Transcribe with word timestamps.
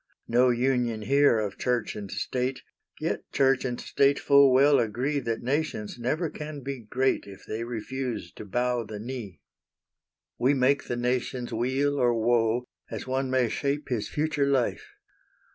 No 0.27 0.49
union 0.49 1.03
here 1.03 1.37
of 1.37 1.59
Church 1.59 1.95
and 1.95 2.09
State, 2.11 2.63
Yet 2.99 3.31
Church 3.31 3.63
and 3.63 3.79
State 3.79 4.17
full 4.17 4.51
well 4.51 4.79
agree 4.79 5.19
That 5.19 5.43
nations 5.43 5.99
never 5.99 6.27
can 6.27 6.61
be 6.61 6.79
great 6.79 7.25
If 7.27 7.45
they 7.45 7.63
refuse 7.63 8.31
to 8.33 8.43
bow 8.45 8.83
the 8.83 8.97
knee. 8.97 9.41
We 10.39 10.55
make 10.55 10.85
the 10.85 10.97
nation's 10.97 11.53
weal 11.53 11.99
or 11.99 12.15
woe, 12.15 12.63
As 12.89 13.05
one 13.05 13.29
may 13.29 13.47
shape 13.47 13.89
his 13.89 14.09
future 14.09 14.47
life. 14.47 14.95